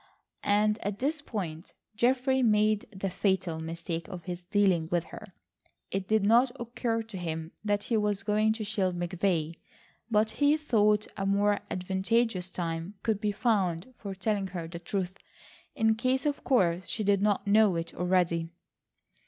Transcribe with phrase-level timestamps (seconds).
[0.49, 5.35] And at this point Geoffrey made the fatal mistake of his dealing with her.
[5.91, 9.57] It did not occur to him that he was going to shield McVay,
[10.09, 15.19] but he thought a more advantageous time could be found for telling her the truth,
[15.75, 18.49] in case of course she did not know it already.